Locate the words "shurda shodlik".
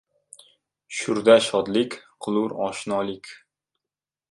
0.99-1.99